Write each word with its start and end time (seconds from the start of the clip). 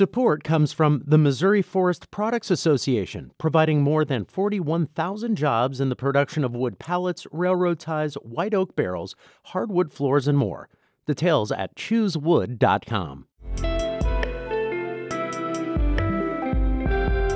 Support 0.00 0.44
comes 0.44 0.72
from 0.72 1.02
the 1.04 1.18
Missouri 1.18 1.60
Forest 1.60 2.10
Products 2.10 2.50
Association, 2.50 3.32
providing 3.36 3.82
more 3.82 4.02
than 4.02 4.24
41,000 4.24 5.36
jobs 5.36 5.78
in 5.78 5.90
the 5.90 5.94
production 5.94 6.42
of 6.42 6.56
wood 6.56 6.78
pallets, 6.78 7.26
railroad 7.30 7.78
ties, 7.78 8.14
white 8.14 8.54
oak 8.54 8.74
barrels, 8.74 9.14
hardwood 9.48 9.92
floors, 9.92 10.26
and 10.26 10.38
more. 10.38 10.70
Details 11.06 11.52
at 11.52 11.76
choosewood.com. 11.76 13.26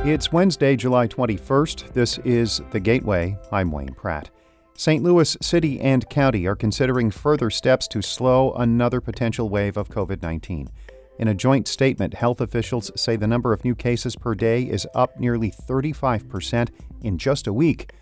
It's 0.06 0.32
Wednesday, 0.32 0.74
July 0.74 1.06
21st. 1.06 1.92
This 1.92 2.16
is 2.20 2.62
The 2.70 2.80
Gateway. 2.80 3.36
I'm 3.52 3.72
Wayne 3.72 3.92
Pratt. 3.92 4.30
St. 4.72 5.04
Louis 5.04 5.36
City 5.42 5.82
and 5.82 6.08
County 6.08 6.46
are 6.46 6.56
considering 6.56 7.10
further 7.10 7.50
steps 7.50 7.86
to 7.88 8.00
slow 8.00 8.54
another 8.54 9.02
potential 9.02 9.50
wave 9.50 9.76
of 9.76 9.90
COVID 9.90 10.22
19. 10.22 10.70
In 11.18 11.28
a 11.28 11.34
joint 11.34 11.68
statement, 11.68 12.14
health 12.14 12.40
officials 12.40 12.90
say 12.96 13.14
the 13.14 13.28
number 13.28 13.52
of 13.52 13.64
new 13.64 13.74
cases 13.76 14.16
per 14.16 14.34
day 14.34 14.62
is 14.62 14.86
up 14.94 15.18
nearly 15.18 15.50
35% 15.50 16.70
in 17.02 17.18
just 17.18 17.46
a 17.46 17.52
week. 17.52 17.92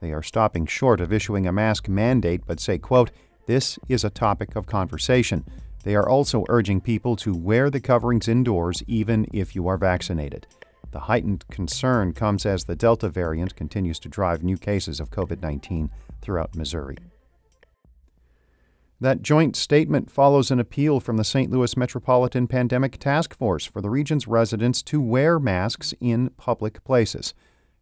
They 0.00 0.12
are 0.12 0.22
stopping 0.22 0.66
short 0.66 1.00
of 1.00 1.12
issuing 1.12 1.46
a 1.46 1.52
mask 1.52 1.88
mandate, 1.88 2.42
but 2.46 2.60
say, 2.60 2.78
quote, 2.78 3.10
this 3.46 3.78
is 3.88 4.04
a 4.04 4.10
topic 4.10 4.54
of 4.54 4.66
conversation. 4.66 5.44
They 5.82 5.96
are 5.96 6.08
also 6.08 6.44
urging 6.48 6.80
people 6.80 7.16
to 7.16 7.34
wear 7.34 7.70
the 7.70 7.80
coverings 7.80 8.28
indoors 8.28 8.84
even 8.86 9.26
if 9.32 9.56
you 9.56 9.66
are 9.66 9.76
vaccinated. 9.76 10.46
The 10.92 11.00
heightened 11.00 11.44
concern 11.50 12.12
comes 12.12 12.46
as 12.46 12.64
the 12.64 12.76
Delta 12.76 13.08
variant 13.08 13.56
continues 13.56 13.98
to 14.00 14.08
drive 14.08 14.44
new 14.44 14.56
cases 14.56 15.00
of 15.00 15.10
COVID 15.10 15.40
19 15.42 15.90
throughout 16.20 16.54
Missouri. 16.54 16.96
That 19.02 19.22
joint 19.22 19.56
statement 19.56 20.10
follows 20.10 20.50
an 20.50 20.60
appeal 20.60 21.00
from 21.00 21.16
the 21.16 21.24
St. 21.24 21.50
Louis 21.50 21.74
Metropolitan 21.74 22.46
Pandemic 22.46 22.98
Task 22.98 23.34
Force 23.34 23.64
for 23.64 23.80
the 23.80 23.88
region's 23.88 24.28
residents 24.28 24.82
to 24.82 25.00
wear 25.00 25.38
masks 25.38 25.94
in 26.00 26.28
public 26.36 26.84
places. 26.84 27.32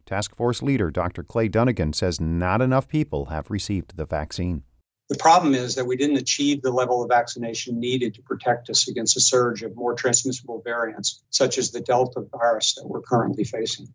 Task 0.05 0.33
Force 0.33 0.61
leader 0.61 0.89
Dr. 0.89 1.23
Clay 1.23 1.49
Dunagan 1.49 1.93
says 1.93 2.21
not 2.21 2.61
enough 2.61 2.87
people 2.87 3.25
have 3.25 3.51
received 3.51 3.97
the 3.97 4.05
vaccine. 4.05 4.63
The 5.09 5.17
problem 5.17 5.55
is 5.55 5.75
that 5.75 5.87
we 5.87 5.97
didn't 5.97 6.17
achieve 6.17 6.61
the 6.61 6.71
level 6.71 7.03
of 7.03 7.09
vaccination 7.09 7.81
needed 7.81 8.13
to 8.13 8.21
protect 8.21 8.69
us 8.69 8.87
against 8.87 9.17
a 9.17 9.21
surge 9.21 9.61
of 9.61 9.75
more 9.75 9.95
transmissible 9.95 10.61
variants, 10.63 11.21
such 11.31 11.57
as 11.57 11.71
the 11.71 11.81
Delta 11.81 12.21
virus 12.21 12.75
that 12.75 12.87
we're 12.87 13.01
currently 13.01 13.43
facing. 13.43 13.89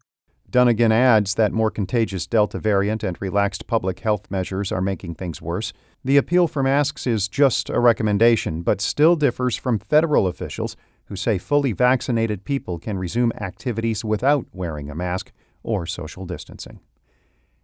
Dunagan 0.55 0.93
adds 0.93 1.35
that 1.35 1.51
more 1.51 1.73
contagious 1.73 2.29
Delta 2.29 2.61
variant 2.61 3.03
and 3.03 3.21
relaxed 3.21 3.67
public 3.67 3.99
health 3.99 4.31
measures 4.31 4.71
are 4.71 4.81
making 4.81 5.17
things 5.17 5.43
worse. 5.43 5.73
The 6.05 6.17
appeal 6.17 6.47
for 6.47 6.63
masks 6.63 7.09
is 7.09 7.27
just 7.27 7.69
a 7.71 7.81
recommendation, 7.81 8.63
but 8.63 8.81
still 8.81 9.17
differs 9.17 9.57
from 9.57 9.81
federal 9.81 10.29
officials 10.29 10.77
who 11.07 11.17
say 11.17 11.39
fully 11.39 11.73
vaccinated 11.73 12.45
people 12.45 12.79
can 12.79 12.99
resume 12.99 13.33
activities 13.41 14.05
without 14.05 14.47
wearing 14.53 14.89
a 14.89 14.95
mask 14.95 15.33
or 15.65 15.87
social 15.87 16.25
distancing. 16.25 16.79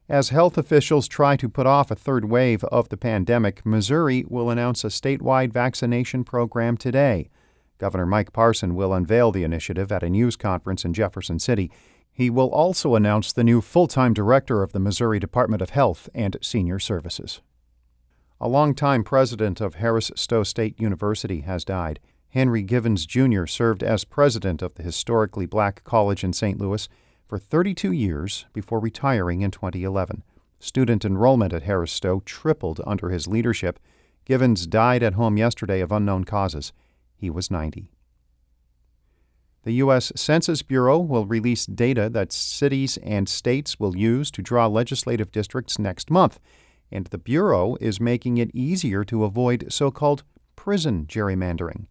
As 0.08 0.30
health 0.30 0.58
officials 0.58 1.06
try 1.06 1.36
to 1.36 1.48
put 1.48 1.68
off 1.68 1.92
a 1.92 1.94
third 1.94 2.24
wave 2.24 2.64
of 2.64 2.88
the 2.88 2.96
pandemic, 2.96 3.64
Missouri 3.64 4.24
will 4.26 4.50
announce 4.50 4.82
a 4.82 4.88
statewide 4.88 5.52
vaccination 5.52 6.24
program 6.24 6.76
today. 6.76 7.30
Governor 7.78 8.06
Mike 8.06 8.32
Parson 8.32 8.74
will 8.74 8.92
unveil 8.92 9.30
the 9.30 9.44
initiative 9.44 9.92
at 9.92 10.02
a 10.02 10.10
news 10.10 10.36
conference 10.36 10.84
in 10.84 10.92
Jefferson 10.92 11.38
City. 11.38 11.70
He 12.20 12.28
will 12.28 12.50
also 12.50 12.96
announce 12.96 13.32
the 13.32 13.42
new 13.42 13.62
full 13.62 13.86
time 13.86 14.12
director 14.12 14.62
of 14.62 14.72
the 14.72 14.78
Missouri 14.78 15.18
Department 15.18 15.62
of 15.62 15.70
Health 15.70 16.06
and 16.14 16.36
Senior 16.42 16.78
Services. 16.78 17.40
A 18.38 18.46
longtime 18.46 19.04
president 19.04 19.58
of 19.62 19.76
Harris 19.76 20.10
Stowe 20.14 20.42
State 20.42 20.78
University 20.78 21.40
has 21.40 21.64
died. 21.64 21.98
Henry 22.28 22.62
Givens 22.62 23.06
Jr. 23.06 23.46
served 23.46 23.82
as 23.82 24.04
president 24.04 24.60
of 24.60 24.74
the 24.74 24.82
historically 24.82 25.46
black 25.46 25.82
college 25.82 26.22
in 26.22 26.34
St. 26.34 26.60
Louis 26.60 26.90
for 27.26 27.38
32 27.38 27.90
years 27.90 28.44
before 28.52 28.80
retiring 28.80 29.40
in 29.40 29.50
2011. 29.50 30.22
Student 30.58 31.06
enrollment 31.06 31.54
at 31.54 31.62
Harris 31.62 31.90
Stowe 31.90 32.20
tripled 32.26 32.82
under 32.86 33.08
his 33.08 33.28
leadership. 33.28 33.78
Givens 34.26 34.66
died 34.66 35.02
at 35.02 35.14
home 35.14 35.38
yesterday 35.38 35.80
of 35.80 35.90
unknown 35.90 36.24
causes. 36.24 36.74
He 37.16 37.30
was 37.30 37.50
90. 37.50 37.90
The 39.62 39.72
U.S. 39.72 40.10
Census 40.16 40.62
Bureau 40.62 40.98
will 40.98 41.26
release 41.26 41.66
data 41.66 42.08
that 42.10 42.32
cities 42.32 42.96
and 43.02 43.28
states 43.28 43.78
will 43.78 43.94
use 43.94 44.30
to 44.30 44.42
draw 44.42 44.66
legislative 44.66 45.30
districts 45.30 45.78
next 45.78 46.10
month, 46.10 46.40
and 46.90 47.06
the 47.06 47.18
Bureau 47.18 47.76
is 47.80 48.00
making 48.00 48.38
it 48.38 48.50
easier 48.54 49.04
to 49.04 49.24
avoid 49.24 49.66
so 49.68 49.90
called 49.90 50.24
prison 50.56 51.04
gerrymandering. 51.06 51.86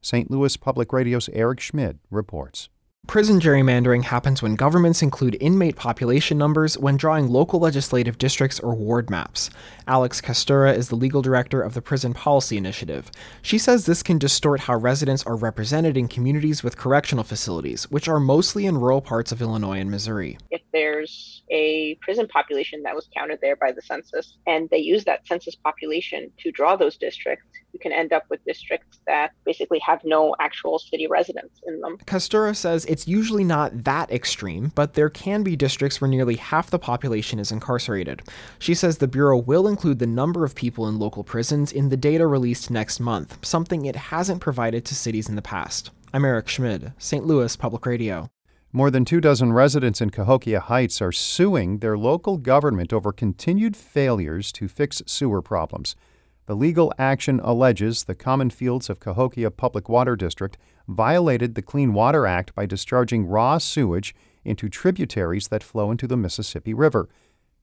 St. 0.00 0.30
Louis 0.30 0.56
Public 0.56 0.92
Radio's 0.92 1.28
Eric 1.32 1.60
Schmid 1.60 1.98
reports. 2.10 2.70
Prison 3.08 3.40
gerrymandering 3.40 4.04
happens 4.04 4.42
when 4.42 4.54
governments 4.54 5.02
include 5.02 5.36
inmate 5.40 5.74
population 5.74 6.38
numbers 6.38 6.78
when 6.78 6.96
drawing 6.96 7.28
local 7.28 7.58
legislative 7.58 8.16
districts 8.16 8.60
or 8.60 8.74
ward 8.74 9.10
maps. 9.10 9.50
Aleks 9.88 10.22
Kajstura 10.22 10.74
is 10.74 10.88
the 10.88 10.94
legal 10.94 11.20
director 11.20 11.60
of 11.60 11.74
the 11.74 11.82
Prison 11.82 12.14
Policy 12.14 12.56
Initiative. 12.56 13.10
She 13.42 13.58
says 13.58 13.84
this 13.84 14.04
can 14.04 14.18
distort 14.18 14.60
how 14.60 14.76
residents 14.76 15.26
are 15.26 15.34
represented 15.34 15.96
in 15.96 16.06
communities 16.06 16.62
with 16.62 16.78
correctional 16.78 17.24
facilities, 17.24 17.90
which 17.90 18.06
are 18.06 18.20
mostly 18.20 18.66
in 18.66 18.78
rural 18.78 19.00
parts 19.02 19.32
of 19.32 19.42
Illinois 19.42 19.80
and 19.80 19.90
Missouri. 19.90 20.38
If 20.52 20.62
there's 20.72 21.42
a 21.50 21.98
prison 22.00 22.28
population 22.28 22.82
that 22.84 22.94
was 22.94 23.08
counted 23.14 23.40
there 23.42 23.56
by 23.56 23.72
the 23.72 23.82
census, 23.82 24.38
and 24.46 24.70
they 24.70 24.78
use 24.78 25.04
that 25.04 25.26
census 25.26 25.56
population 25.56 26.30
to 26.38 26.52
draw 26.52 26.76
those 26.76 26.96
districts, 26.96 27.44
you 27.72 27.80
can 27.80 27.92
end 27.92 28.12
up 28.12 28.22
with 28.30 28.42
districts 28.44 29.00
that 29.06 29.32
basically 29.44 29.80
have 29.80 30.00
no 30.04 30.36
actual 30.38 30.78
city 30.78 31.06
residents 31.08 31.60
in 31.66 31.80
them. 31.80 31.98
Kajstura 32.06 32.54
says 32.54 32.86
it's 32.92 33.08
usually 33.08 33.42
not 33.42 33.84
that 33.84 34.12
extreme, 34.12 34.70
but 34.74 34.92
there 34.92 35.08
can 35.08 35.42
be 35.42 35.56
districts 35.56 35.98
where 35.98 36.10
nearly 36.10 36.36
half 36.36 36.68
the 36.68 36.78
population 36.78 37.38
is 37.38 37.50
incarcerated. 37.50 38.20
She 38.58 38.74
says 38.74 38.98
the 38.98 39.08
Bureau 39.08 39.38
will 39.38 39.66
include 39.66 39.98
the 39.98 40.06
number 40.06 40.44
of 40.44 40.54
people 40.54 40.86
in 40.86 40.98
local 40.98 41.24
prisons 41.24 41.72
in 41.72 41.88
the 41.88 41.96
data 41.96 42.26
released 42.26 42.70
next 42.70 43.00
month, 43.00 43.38
something 43.40 43.86
it 43.86 43.96
hasn't 43.96 44.42
provided 44.42 44.84
to 44.84 44.94
cities 44.94 45.26
in 45.30 45.36
the 45.36 45.40
past. 45.40 45.90
I'm 46.12 46.26
Eric 46.26 46.48
Schmid, 46.48 46.92
St. 46.98 47.24
Louis 47.24 47.56
Public 47.56 47.86
Radio. 47.86 48.28
More 48.74 48.90
than 48.90 49.06
two 49.06 49.22
dozen 49.22 49.54
residents 49.54 50.02
in 50.02 50.10
Cahokia 50.10 50.60
Heights 50.60 51.00
are 51.00 51.12
suing 51.12 51.78
their 51.78 51.96
local 51.96 52.36
government 52.36 52.92
over 52.92 53.10
continued 53.10 53.74
failures 53.74 54.52
to 54.52 54.68
fix 54.68 55.00
sewer 55.06 55.40
problems. 55.40 55.96
The 56.44 56.54
legal 56.54 56.92
action 56.98 57.40
alleges 57.42 58.04
the 58.04 58.14
Common 58.14 58.50
Fields 58.50 58.90
of 58.90 59.00
Cahokia 59.00 59.50
Public 59.50 59.88
Water 59.88 60.14
District 60.14 60.58
violated 60.88 61.54
the 61.54 61.62
Clean 61.62 61.92
Water 61.92 62.26
Act 62.26 62.54
by 62.54 62.66
discharging 62.66 63.26
raw 63.26 63.58
sewage 63.58 64.14
into 64.44 64.68
tributaries 64.68 65.48
that 65.48 65.62
flow 65.62 65.90
into 65.90 66.06
the 66.06 66.16
Mississippi 66.16 66.74
River. 66.74 67.08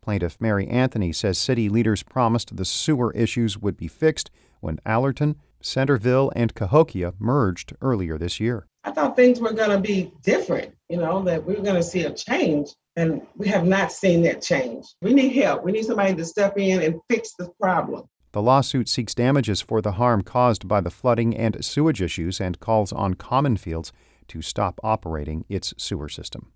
Plaintiff 0.02 0.40
Mary 0.40 0.68
Anthony 0.68 1.12
says 1.12 1.38
city 1.38 1.70
leaders 1.70 2.04
promised 2.04 2.56
the 2.56 2.66
sewer 2.66 3.12
issues 3.14 3.58
would 3.58 3.78
be 3.78 3.88
fixed 3.88 4.32
when 4.62 4.80
Alorton, 4.86 5.36
Centreville, 5.62 6.32
and 6.36 6.56
Cahokia 6.56 7.14
merged 7.20 7.74
earlier 7.82 8.18
this 8.18 8.40
year. 8.40 8.66
I 8.86 8.92
thought 8.92 9.16
things 9.16 9.42
were 9.42 9.52
going 9.52 9.72
to 9.72 9.80
be 9.80 10.12
different, 10.24 10.74
you 10.88 10.98
know, 10.98 11.22
that 11.24 11.46
we 11.46 11.56
were 11.56 11.64
going 11.64 11.76
to 11.76 11.84
see 11.84 12.04
a 12.04 12.14
change, 12.14 12.70
and 12.96 13.22
we 13.36 13.48
have 13.50 13.66
not 13.66 13.92
seen 13.92 14.22
that 14.24 14.42
change. 14.42 14.86
We 15.02 15.14
need 15.14 15.34
help. 15.34 15.64
We 15.64 15.74
need 15.74 15.86
somebody 15.86 16.16
to 16.16 16.26
step 16.26 16.58
in 16.58 16.82
and 16.82 17.02
fix 17.10 17.34
the 17.38 17.50
problem. 17.60 18.08
The 18.32 18.42
lawsuit 18.42 18.88
seeks 18.88 19.16
damages 19.16 19.62
for 19.62 19.82
the 19.82 19.94
harm 19.94 20.22
caused 20.22 20.68
by 20.68 20.82
the 20.82 20.92
flooding 20.92 21.36
and 21.36 21.64
sewage 21.66 22.02
issues 22.02 22.40
and 22.40 22.60
calls 22.60 22.94
on 22.94 23.16
Common 23.16 23.58
Fields 23.58 23.92
to 24.28 24.42
stop 24.42 24.80
operating 24.84 25.46
its 25.50 25.74
sewer 25.78 26.10
system. 26.10 26.52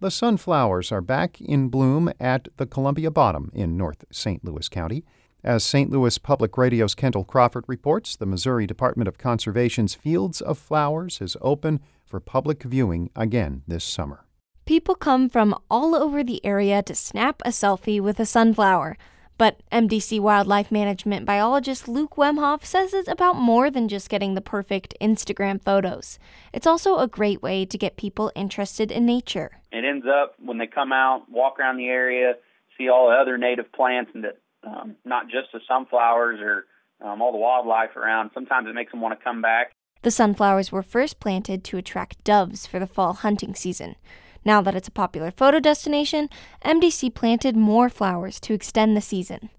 The 0.00 0.10
sunflowers 0.10 0.90
are 0.90 1.00
back 1.00 1.40
in 1.40 1.68
bloom 1.68 2.10
at 2.18 2.48
the 2.56 2.66
Columbia 2.66 3.10
Bottom 3.10 3.52
in 3.54 3.76
North 3.76 4.04
St. 4.10 4.44
Louis 4.44 4.68
County. 4.68 5.04
As 5.44 5.64
St. 5.64 5.90
Louis 5.90 6.18
Public 6.18 6.56
Radio's 6.56 6.94
Kendall 6.94 7.24
Crawford 7.24 7.64
reports, 7.68 8.16
the 8.16 8.26
Missouri 8.26 8.66
Department 8.66 9.08
of 9.08 9.18
Conservation's 9.18 9.94
Fields 9.94 10.40
of 10.40 10.58
Flowers 10.58 11.20
is 11.20 11.36
open 11.40 11.80
for 12.04 12.20
public 12.20 12.62
viewing 12.62 13.10
again 13.14 13.62
this 13.68 13.84
summer. 13.84 14.24
People 14.64 14.94
come 14.94 15.28
from 15.28 15.54
all 15.70 15.94
over 15.94 16.24
the 16.24 16.44
area 16.44 16.82
to 16.82 16.94
snap 16.94 17.42
a 17.44 17.50
selfie 17.50 18.00
with 18.00 18.18
a 18.18 18.26
sunflower. 18.26 18.96
But 19.42 19.60
MDC 19.72 20.20
Wildlife 20.20 20.70
Management 20.70 21.26
biologist 21.26 21.88
Luke 21.88 22.14
Wemhoff 22.14 22.64
says 22.64 22.94
it's 22.94 23.08
about 23.08 23.34
more 23.34 23.72
than 23.72 23.88
just 23.88 24.08
getting 24.08 24.34
the 24.34 24.40
perfect 24.40 24.94
Instagram 25.00 25.60
photos. 25.60 26.20
It's 26.52 26.64
also 26.64 26.98
a 26.98 27.08
great 27.08 27.42
way 27.42 27.64
to 27.64 27.76
get 27.76 27.96
people 27.96 28.30
interested 28.36 28.92
in 28.92 29.04
nature. 29.04 29.58
It 29.72 29.84
ends 29.84 30.06
up 30.06 30.36
when 30.38 30.58
they 30.58 30.68
come 30.68 30.92
out, 30.92 31.28
walk 31.28 31.58
around 31.58 31.78
the 31.78 31.88
area, 31.88 32.34
see 32.78 32.88
all 32.88 33.08
the 33.08 33.16
other 33.16 33.36
native 33.36 33.72
plants, 33.72 34.12
and 34.14 34.22
that 34.22 34.38
um, 34.64 34.94
not 35.04 35.24
just 35.24 35.48
the 35.52 35.58
sunflowers 35.66 36.38
or 36.40 36.66
um, 37.04 37.20
all 37.20 37.32
the 37.32 37.38
wildlife 37.38 37.96
around. 37.96 38.30
Sometimes 38.34 38.68
it 38.68 38.76
makes 38.76 38.92
them 38.92 39.00
want 39.00 39.18
to 39.18 39.24
come 39.24 39.42
back. 39.42 39.72
The 40.02 40.12
sunflowers 40.12 40.70
were 40.70 40.84
first 40.84 41.18
planted 41.18 41.64
to 41.64 41.78
attract 41.78 42.22
doves 42.22 42.68
for 42.68 42.78
the 42.78 42.86
fall 42.86 43.12
hunting 43.12 43.56
season. 43.56 43.96
Now 44.44 44.60
that 44.62 44.74
it's 44.74 44.88
a 44.88 44.92
popular 44.92 45.30
photo 45.30 45.60
destination, 45.60 46.28
MDC 46.64 47.14
planted 47.14 47.56
more 47.56 47.88
flowers 47.88 48.40
to 48.40 48.54
extend 48.54 48.96
the 48.96 49.00
season. 49.00 49.50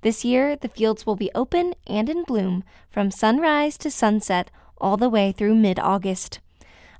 This 0.00 0.24
year, 0.24 0.56
the 0.56 0.68
fields 0.68 1.06
will 1.06 1.14
be 1.14 1.30
open 1.34 1.74
and 1.86 2.08
in 2.08 2.24
bloom 2.24 2.64
from 2.90 3.12
sunrise 3.12 3.78
to 3.78 3.90
sunset 3.90 4.50
all 4.78 4.96
the 4.96 5.08
way 5.08 5.30
through 5.30 5.54
mid 5.54 5.78
August. 5.78 6.40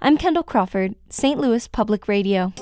I'm 0.00 0.16
Kendall 0.16 0.44
Crawford, 0.44 0.94
St. 1.08 1.38
Louis 1.40 1.66
Public 1.66 2.06
Radio. 2.06 2.52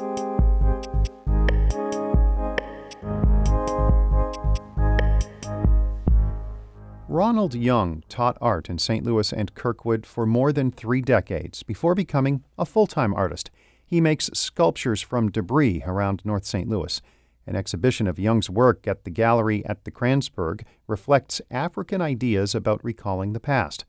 Ronald 7.07 7.55
Young 7.55 8.03
taught 8.09 8.39
art 8.41 8.71
in 8.71 8.79
St. 8.79 9.05
Louis 9.05 9.33
and 9.33 9.55
Kirkwood 9.55 10.07
for 10.07 10.25
more 10.25 10.53
than 10.53 10.71
three 10.71 11.03
decades 11.03 11.63
before 11.63 11.95
becoming 11.95 12.45
a 12.57 12.65
full 12.65 12.87
time 12.87 13.13
artist. 13.13 13.51
He 13.91 14.01
makes 14.01 14.31
sculptures 14.35 15.03
from 15.03 15.33
debris 15.33 15.83
around 15.85 16.23
North 16.25 16.45
St. 16.45 16.69
Louis. 16.69 17.03
An 17.45 17.57
exhibition 17.57 18.07
of 18.07 18.21
Young's 18.21 18.49
work 18.49 18.87
at 18.87 19.03
the 19.03 19.11
gallery 19.11 19.67
at 19.67 19.83
the 19.83 19.91
Kranzberg 19.91 20.63
reflects 20.87 21.41
African 21.51 22.01
ideas 22.01 22.55
about 22.55 22.85
recalling 22.85 23.33
the 23.33 23.41
past. 23.41 23.85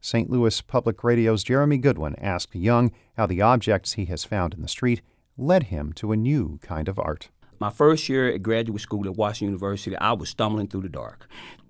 St. 0.00 0.30
Louis 0.30 0.62
Public 0.62 1.04
Radio's 1.04 1.44
Jeremy 1.44 1.76
Goodwin 1.76 2.14
asked 2.18 2.54
Young 2.54 2.92
how 3.18 3.26
the 3.26 3.42
objects 3.42 3.92
he 3.92 4.06
has 4.06 4.24
found 4.24 4.54
in 4.54 4.62
the 4.62 4.68
street 4.68 5.02
led 5.36 5.64
him 5.64 5.92
to 5.96 6.12
a 6.12 6.16
new 6.16 6.58
kind 6.62 6.88
of 6.88 6.98
art. 6.98 7.28
My 7.60 7.68
first 7.68 8.08
year 8.08 8.32
at 8.32 8.42
graduate 8.42 8.80
school 8.80 9.04
at 9.04 9.16
Washington 9.16 9.48
University, 9.48 9.94
I 9.96 10.12
was 10.12 10.30
stumbling 10.30 10.68
through 10.68 10.80
the 10.80 10.88
dark. 10.88 11.28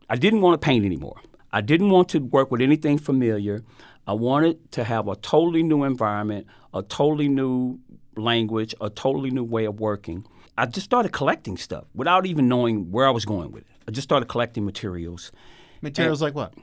I 0.08 0.14
didn't 0.14 0.40
want 0.40 0.61
to 0.61 0.64
paint 0.64 0.84
anymore. 0.84 1.20
I 1.52 1.60
didn't 1.60 1.90
want 1.90 2.08
to 2.10 2.19
work 2.19 2.50
with 2.50 2.62
anything 2.62 2.96
familiar. 2.96 3.62
I 4.06 4.14
wanted 4.14 4.72
to 4.72 4.84
have 4.84 5.06
a 5.06 5.16
totally 5.16 5.62
new 5.62 5.84
environment, 5.84 6.46
a 6.72 6.82
totally 6.82 7.28
new 7.28 7.78
language, 8.16 8.75
a 8.81 8.88
totally 8.88 9.31
new 9.31 9.44
way 9.44 9.66
of 9.66 9.78
working. 9.78 10.26
I 10.56 10.66
just 10.66 10.84
started 10.84 11.12
collecting 11.12 11.56
stuff 11.56 11.84
without 11.94 12.26
even 12.26 12.49
knowing 12.49 12.90
where 12.90 13.06
I 13.06 13.10
was 13.10 13.25
going 13.25 13.52
with 13.52 13.62
it. 13.62 13.69
I 13.87 13.90
just 13.90 14.06
started 14.06 14.26
collecting 14.26 14.64
materials. 14.64 15.31
Materials 15.82 16.22
and 16.22 16.28
like 16.28 16.34
what? 16.34 16.54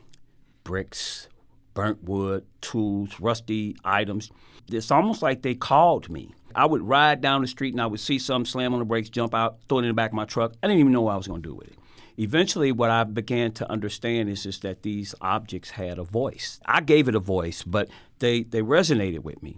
Bricks, 0.63 1.27
burnt 1.74 2.03
wood, 2.03 2.45
tools, 2.62 3.19
rusty 3.19 3.75
items. 3.83 4.31
It's 4.71 4.92
almost 4.92 5.21
like 5.21 5.44
they 5.44 5.56
called 5.56 6.09
me. 6.09 6.33
I 6.56 6.65
would 6.65 6.81
ride 6.81 7.21
down 7.21 7.42
the 7.42 7.47
street 7.47 7.74
and 7.74 7.81
I 7.81 7.85
would 7.85 8.00
see 8.00 8.18
something, 8.18 8.50
slam 8.50 8.74
on 8.74 8.80
the 8.80 8.85
brakes, 8.85 9.09
jump 9.09 9.35
out, 9.35 9.59
throw 9.68 9.80
it 9.80 9.81
in 9.83 9.88
the 9.89 9.94
back 9.94 10.12
of 10.12 10.15
my 10.15 10.25
truck. 10.25 10.53
I 10.63 10.68
didn't 10.68 10.80
even 10.80 10.92
know 10.92 11.01
what 11.01 11.13
I 11.13 11.18
was 11.18 11.27
going 11.27 11.44
to 11.44 11.47
do 11.47 11.53
with 11.53 11.68
it 11.68 11.77
eventually 12.19 12.71
what 12.74 12.89
I 12.89 13.06
began 13.06 13.54
to 13.54 13.71
understand 13.71 14.30
is 14.30 14.44
just 14.44 14.62
that 14.63 14.83
these 14.83 15.16
objects 15.21 15.71
had 15.71 15.98
a 15.98 16.04
voice. 16.04 16.60
I 16.66 16.81
gave 16.81 17.07
it 17.07 17.16
a 17.16 17.19
voice, 17.19 17.63
but 17.63 17.89
they, 18.19 18.44
they 18.44 18.62
resonated 18.62 19.19
with 19.19 19.42
me. 19.42 19.57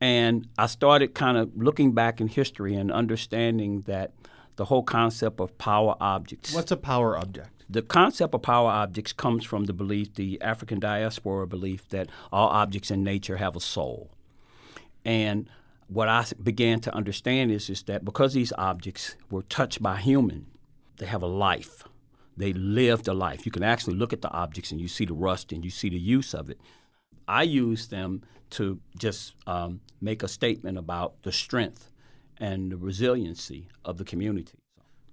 And 0.00 0.48
I 0.58 0.66
started 0.66 1.14
kind 1.14 1.38
of 1.38 1.50
looking 1.56 1.92
back 1.92 2.20
in 2.20 2.26
history 2.26 2.74
and 2.74 2.90
understanding 2.90 3.82
that 3.82 4.12
the 4.56 4.64
whole 4.64 4.82
concept 4.82 5.40
of 5.40 5.56
power 5.56 5.94
objects. 6.00 6.52
What's 6.52 6.72
a 6.72 6.76
power 6.76 7.16
object? 7.16 7.64
The 7.70 7.82
concept 7.82 8.34
of 8.34 8.42
power 8.42 8.68
objects 8.68 9.12
comes 9.12 9.44
from 9.44 9.66
the 9.66 9.72
belief, 9.72 10.14
the 10.14 10.42
African 10.42 10.80
diaspora 10.80 11.46
belief, 11.46 11.88
that 11.90 12.08
all 12.32 12.48
objects 12.48 12.90
in 12.90 13.04
nature 13.04 13.36
have 13.36 13.54
a 13.54 13.60
soul. 13.60 14.10
And 15.04 15.48
what 15.86 16.08
I 16.08 16.24
began 16.42 16.80
to 16.80 16.94
understand 16.94 17.52
is, 17.52 17.70
is 17.70 17.84
that 17.84 18.04
because 18.04 18.34
these 18.34 18.52
objects 18.58 19.14
were 19.30 19.42
touched 19.42 19.80
by 19.80 19.98
human, 19.98 20.46
they 20.96 21.06
have 21.06 21.22
a 21.22 21.26
life 21.26 21.84
they 22.36 22.52
lived 22.52 23.08
a 23.08 23.14
life. 23.14 23.44
You 23.44 23.52
can 23.52 23.62
actually 23.62 23.96
look 23.96 24.12
at 24.12 24.22
the 24.22 24.30
objects 24.30 24.70
and 24.70 24.80
you 24.80 24.88
see 24.88 25.04
the 25.04 25.14
rust 25.14 25.52
and 25.52 25.64
you 25.64 25.70
see 25.70 25.88
the 25.88 25.98
use 25.98 26.34
of 26.34 26.50
it. 26.50 26.60
I 27.28 27.42
use 27.42 27.88
them 27.88 28.22
to 28.50 28.80
just 28.98 29.34
um, 29.46 29.80
make 30.00 30.22
a 30.22 30.28
statement 30.28 30.78
about 30.78 31.22
the 31.22 31.32
strength 31.32 31.90
and 32.38 32.72
the 32.72 32.76
resiliency 32.76 33.68
of 33.84 33.98
the 33.98 34.04
community. 34.04 34.58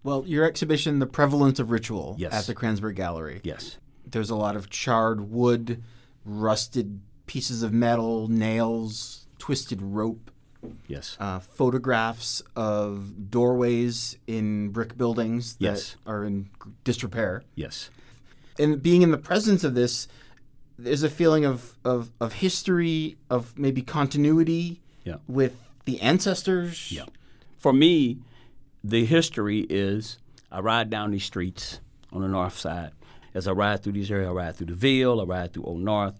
Well, 0.03 0.23
your 0.25 0.45
exhibition, 0.45 0.99
The 0.99 1.05
Prevalence 1.05 1.59
of 1.59 1.69
Ritual, 1.69 2.15
yes. 2.17 2.33
at 2.33 2.45
the 2.45 2.55
Kranzberg 2.55 2.95
Gallery. 2.95 3.41
Yes. 3.43 3.77
There's 4.05 4.29
a 4.29 4.35
lot 4.35 4.55
of 4.55 4.69
charred 4.69 5.29
wood, 5.29 5.83
rusted 6.23 7.01
pieces 7.25 7.61
of 7.61 7.73
metal, 7.73 8.27
nails, 8.29 9.27
twisted 9.37 9.81
rope. 9.81 10.31
Yes. 10.87 11.17
Uh, 11.19 11.39
photographs 11.39 12.41
of 12.55 13.29
doorways 13.29 14.17
in 14.27 14.69
brick 14.69 14.97
buildings 14.97 15.55
that 15.55 15.63
yes. 15.63 15.95
are 16.05 16.23
in 16.23 16.49
disrepair. 16.83 17.43
Yes. 17.55 17.89
And 18.59 18.81
being 18.81 19.01
in 19.01 19.11
the 19.11 19.17
presence 19.17 19.63
of 19.63 19.75
this, 19.75 20.07
there's 20.79 21.03
a 21.03 21.09
feeling 21.09 21.45
of, 21.45 21.77
of, 21.83 22.11
of 22.19 22.33
history, 22.33 23.17
of 23.29 23.57
maybe 23.57 23.81
continuity 23.81 24.81
yeah. 25.03 25.15
with 25.27 25.55
the 25.85 25.99
ancestors. 26.01 26.91
Yeah. 26.91 27.05
For 27.57 27.73
me, 27.73 28.19
the 28.83 29.05
history 29.05 29.61
is 29.69 30.17
I 30.51 30.59
ride 30.59 30.89
down 30.89 31.11
these 31.11 31.25
streets 31.25 31.79
on 32.11 32.21
the 32.21 32.27
north 32.27 32.57
side. 32.57 32.91
As 33.33 33.47
I 33.47 33.51
ride 33.51 33.83
through 33.83 33.93
these 33.93 34.11
areas, 34.11 34.29
I 34.29 34.31
ride 34.31 34.55
through 34.55 34.67
the 34.67 34.73
Ville, 34.73 35.21
I 35.21 35.23
ride 35.23 35.53
through 35.53 35.63
Old 35.63 35.81
North, 35.81 36.15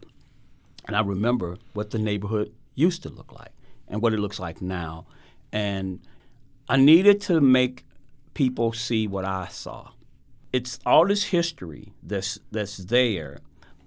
and 0.85 0.95
I 0.95 1.01
remember 1.01 1.57
what 1.73 1.91
the 1.91 1.97
neighborhood 1.97 2.53
used 2.75 3.03
to 3.03 3.09
look 3.09 3.31
like 3.31 3.51
and 3.88 4.01
what 4.01 4.13
it 4.13 4.19
looks 4.19 4.39
like 4.39 4.62
now. 4.62 5.06
And 5.51 6.00
I 6.69 6.78
needed 6.78 7.22
to 7.22 7.42
make 7.42 7.86
people 8.34 8.74
see 8.74 9.07
what 9.07 9.25
I 9.25 9.48
saw. 9.48 9.89
It's 10.54 10.80
all 10.86 11.07
this 11.07 11.25
history 11.25 11.94
that's 12.04 12.39
that's 12.51 12.78
there 12.78 13.39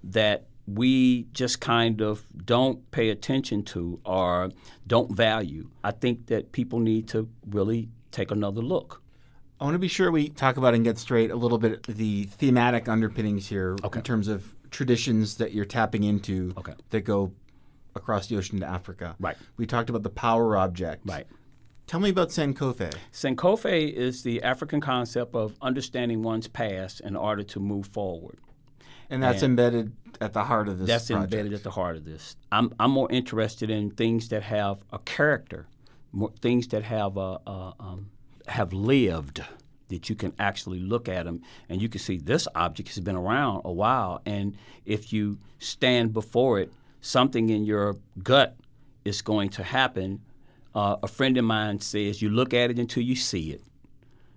that 0.03 0.45
we 0.67 1.23
just 1.31 1.59
kind 1.59 2.01
of 2.01 2.23
don't 2.45 2.89
pay 2.91 3.09
attention 3.09 3.63
to 3.63 3.99
or 4.05 4.51
don't 4.87 5.11
value. 5.11 5.69
I 5.83 5.91
think 5.91 6.27
that 6.27 6.51
people 6.51 6.79
need 6.79 7.07
to 7.09 7.27
really 7.49 7.89
take 8.11 8.31
another 8.31 8.61
look. 8.61 9.01
I 9.59 9.63
want 9.63 9.75
to 9.75 9.79
be 9.79 9.87
sure 9.87 10.11
we 10.11 10.29
talk 10.29 10.57
about 10.57 10.73
and 10.73 10.83
get 10.83 10.97
straight 10.97 11.29
a 11.29 11.35
little 11.35 11.59
bit 11.59 11.83
the 11.83 12.23
thematic 12.23 12.89
underpinnings 12.89 13.47
here 13.47 13.77
okay. 13.83 13.99
in 13.99 14.03
terms 14.03 14.27
of 14.27 14.55
traditions 14.71 15.37
that 15.37 15.53
you're 15.53 15.65
tapping 15.65 16.03
into 16.03 16.53
okay. 16.57 16.73
that 16.89 17.01
go 17.01 17.31
across 17.95 18.27
the 18.27 18.37
ocean 18.37 18.59
to 18.59 18.65
Africa. 18.65 19.15
Right. 19.19 19.37
We 19.57 19.65
talked 19.65 19.89
about 19.89 20.03
the 20.03 20.09
power 20.09 20.57
object. 20.57 21.03
Right. 21.05 21.27
Tell 21.87 21.99
me 21.99 22.09
about 22.09 22.29
Sankofa. 22.29 22.93
Sankofa 23.11 23.91
is 23.91 24.23
the 24.23 24.41
African 24.43 24.79
concept 24.79 25.35
of 25.35 25.57
understanding 25.61 26.23
one's 26.23 26.47
past 26.47 27.01
in 27.01 27.15
order 27.15 27.43
to 27.43 27.59
move 27.59 27.87
forward. 27.87 28.39
And 29.09 29.21
that's 29.21 29.41
and 29.43 29.51
embedded 29.51 29.91
at 30.21 30.31
the 30.31 30.45
heart 30.45 30.69
of 30.69 30.79
this. 30.79 30.87
That's 30.87 31.07
project. 31.07 31.33
embedded 31.33 31.53
at 31.53 31.63
the 31.63 31.71
heart 31.71 31.97
of 31.97 32.05
this. 32.05 32.37
I'm, 32.49 32.73
I'm 32.79 32.91
more 32.91 33.11
interested 33.11 33.69
in 33.69 33.91
things 33.91 34.29
that 34.29 34.43
have 34.43 34.85
a 34.93 34.99
character, 34.99 35.67
more, 36.13 36.31
things 36.41 36.69
that 36.69 36.83
have 36.83 37.17
a, 37.17 37.39
a 37.45 37.73
um, 37.79 38.09
have 38.47 38.71
lived 38.71 39.43
that 39.89 40.09
you 40.09 40.15
can 40.15 40.33
actually 40.39 40.79
look 40.79 41.09
at 41.09 41.25
them 41.25 41.41
and 41.67 41.81
you 41.81 41.89
can 41.89 41.99
see 41.99 42.17
this 42.17 42.47
object 42.55 42.89
has 42.89 42.99
been 43.01 43.15
around 43.15 43.61
a 43.65 43.71
while 43.71 44.21
and 44.25 44.55
if 44.85 45.11
you 45.11 45.37
stand 45.59 46.13
before 46.13 46.59
it 46.59 46.71
something 47.01 47.49
in 47.49 47.65
your 47.65 47.97
gut 48.23 48.55
is 49.03 49.21
going 49.21 49.49
to 49.49 49.63
happen. 49.63 50.21
Uh, 50.73 50.95
a 51.03 51.07
friend 51.07 51.37
of 51.37 51.43
mine 51.43 51.79
says 51.79 52.21
you 52.21 52.29
look 52.29 52.53
at 52.53 52.71
it 52.71 52.79
until 52.79 53.03
you 53.03 53.15
see 53.15 53.51
it. 53.51 53.61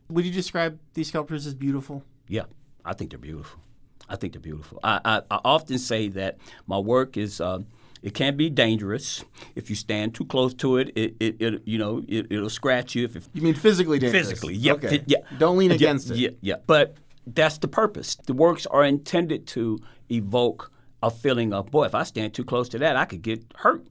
Would 0.08 0.24
you 0.24 0.32
describe 0.32 0.78
these 0.94 1.08
sculptures 1.08 1.46
as 1.46 1.54
beautiful? 1.54 2.02
Yeah, 2.28 2.44
I 2.84 2.94
think 2.94 3.10
they're 3.10 3.18
beautiful. 3.18 3.60
I 4.08 4.16
think 4.16 4.32
they're 4.32 4.40
beautiful. 4.40 4.80
I, 4.82 5.00
I, 5.04 5.22
I 5.30 5.40
often 5.44 5.78
say 5.78 6.08
that 6.08 6.38
my 6.66 6.78
work 6.78 7.16
is. 7.16 7.40
Uh, 7.40 7.60
it 8.02 8.12
can 8.12 8.36
be 8.36 8.50
dangerous 8.50 9.24
if 9.54 9.70
you 9.70 9.76
stand 9.76 10.14
too 10.14 10.26
close 10.26 10.52
to 10.54 10.76
it. 10.76 10.92
It, 10.94 11.16
it, 11.20 11.40
it 11.40 11.62
you 11.64 11.78
know, 11.78 12.02
it, 12.06 12.28
will 12.28 12.50
scratch 12.50 12.94
you. 12.94 13.04
If, 13.04 13.16
if 13.16 13.28
you 13.32 13.40
mean 13.40 13.54
physically 13.54 13.98
dangerous? 13.98 14.28
Physically, 14.28 14.54
yeah, 14.54 14.72
okay. 14.72 15.02
yeah. 15.06 15.18
Don't 15.38 15.56
lean 15.56 15.70
yeah, 15.70 15.76
against 15.76 16.10
it. 16.10 16.18
Yeah, 16.18 16.28
yeah. 16.42 16.56
But 16.66 16.98
that's 17.26 17.56
the 17.56 17.68
purpose. 17.68 18.16
The 18.26 18.34
works 18.34 18.66
are 18.66 18.84
intended 18.84 19.46
to 19.48 19.78
evoke 20.10 20.70
a 21.04 21.10
feeling 21.10 21.52
of, 21.52 21.70
boy, 21.70 21.84
if 21.84 21.94
I 21.94 22.02
stand 22.02 22.32
too 22.32 22.44
close 22.44 22.68
to 22.70 22.78
that, 22.78 22.96
I 22.96 23.04
could 23.04 23.20
get 23.20 23.44
hurt. 23.56 23.86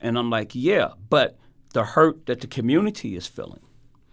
And 0.00 0.18
I'm 0.18 0.28
like, 0.28 0.54
yeah, 0.54 0.90
but 1.08 1.38
the 1.72 1.82
hurt 1.82 2.26
that 2.26 2.40
the 2.40 2.46
community 2.46 3.16
is 3.16 3.26
feeling. 3.26 3.60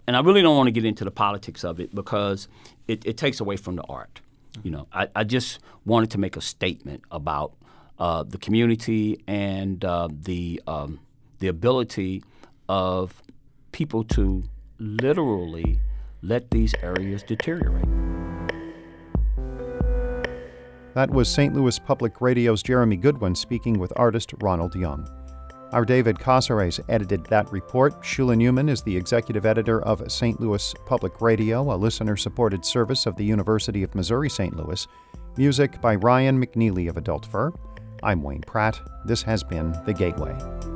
And 0.06 0.16
I 0.16 0.20
really 0.20 0.40
don't 0.40 0.56
want 0.56 0.66
to 0.68 0.72
get 0.72 0.84
into 0.84 1.04
the 1.04 1.10
politics 1.10 1.64
of 1.64 1.78
it 1.80 1.94
because 1.94 2.48
it, 2.88 3.04
it 3.04 3.18
takes 3.18 3.40
away 3.40 3.56
from 3.56 3.76
the 3.76 3.82
art. 3.88 4.20
You 4.62 4.70
know, 4.70 4.88
I, 4.90 5.08
I 5.14 5.24
just 5.24 5.58
wanted 5.84 6.10
to 6.12 6.18
make 6.18 6.36
a 6.36 6.40
statement 6.40 7.02
about 7.10 7.52
uh, 7.98 8.22
the 8.22 8.38
community 8.38 9.22
and 9.26 9.84
uh, 9.84 10.08
the 10.10 10.62
um, 10.66 11.00
the 11.38 11.48
ability 11.48 12.22
of 12.68 13.22
people 13.72 14.02
to 14.04 14.44
literally 14.78 15.78
let 16.22 16.50
these 16.50 16.74
areas 16.82 17.22
deteriorate. 17.22 18.15
That 20.96 21.10
was 21.10 21.28
St. 21.28 21.52
Louis 21.52 21.78
Public 21.78 22.22
Radio's 22.22 22.62
Jeremy 22.62 22.96
Goodwin 22.96 23.34
speaking 23.34 23.78
with 23.78 23.92
artist 23.96 24.32
Ronald 24.40 24.74
Young. 24.74 25.06
Our 25.72 25.84
David 25.84 26.18
Cazares 26.18 26.80
edited 26.88 27.26
that 27.26 27.52
report. 27.52 28.00
Shula 28.00 28.34
Neuman 28.34 28.70
is 28.70 28.80
the 28.80 28.96
executive 28.96 29.44
editor 29.44 29.82
of 29.82 30.10
St. 30.10 30.40
Louis 30.40 30.74
Public 30.86 31.20
Radio, 31.20 31.70
a 31.70 31.76
listener 31.76 32.16
supported 32.16 32.64
service 32.64 33.04
of 33.04 33.14
the 33.16 33.24
University 33.26 33.82
of 33.82 33.94
Missouri 33.94 34.30
St. 34.30 34.56
Louis. 34.56 34.88
Music 35.36 35.78
by 35.82 35.96
Ryan 35.96 36.42
McNeely 36.42 36.88
of 36.88 36.96
Adult 36.96 37.26
Fur. 37.26 37.52
I'm 38.02 38.22
Wayne 38.22 38.40
Pratt. 38.40 38.80
This 39.04 39.22
has 39.22 39.44
been 39.44 39.78
The 39.84 39.92
Gateway. 39.92 40.75